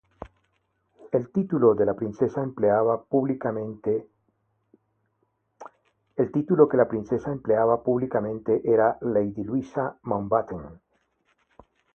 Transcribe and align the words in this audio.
El 1.11 1.29
título 1.31 1.75
que 1.75 1.85
la 1.85 1.93
princesa 1.95 2.41
empleaba 2.41 3.03
públicamente 3.03 4.01
era 8.63 8.97
Lady 9.01 9.43
Luisa 9.43 9.99
Mountbatten. 10.01 10.81